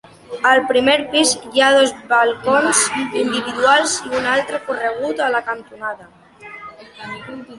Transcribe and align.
Al 0.51 0.59
primer 0.69 0.93
pis 1.09 1.33
hi 1.49 1.61
ha 1.61 1.67
dos 1.75 1.91
balcons 2.13 2.79
individuals 3.01 3.93
i 4.09 4.13
un 4.21 4.25
altre 4.31 4.61
corregut 4.69 5.21
a 5.27 5.31
la 5.35 5.43
cantonada. 5.51 6.09